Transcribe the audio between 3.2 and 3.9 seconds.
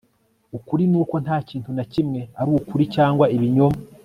ibinyoma